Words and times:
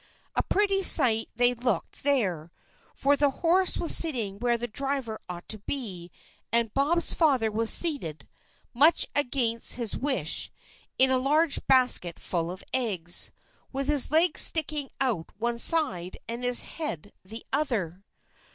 A 0.35 0.41
pretty 0.41 0.81
sight 0.81 1.29
they 1.35 1.53
looked 1.53 2.01
there, 2.01 2.51
for 2.95 3.15
the 3.15 3.29
horse 3.45 3.77
was 3.77 3.95
sitting 3.95 4.39
where 4.39 4.57
the 4.57 4.67
driver 4.67 5.19
ought 5.29 5.47
to 5.49 5.59
be, 5.59 6.09
and 6.51 6.73
Bob's 6.73 7.13
father 7.13 7.51
was 7.51 7.71
seated, 7.71 8.27
much 8.73 9.05
against 9.15 9.73
his 9.75 9.95
wish, 9.95 10.49
in 10.97 11.11
a 11.11 11.19
large 11.19 11.67
basket 11.67 12.17
full 12.17 12.49
of 12.49 12.63
eggs, 12.73 13.31
with 13.71 13.87
his 13.87 14.09
legs 14.09 14.41
sticking 14.41 14.89
out 14.99 15.31
one 15.37 15.59
side 15.59 16.17
and 16.27 16.43
his 16.43 16.61
head 16.61 17.13
the 17.23 17.45
other. 17.53 18.03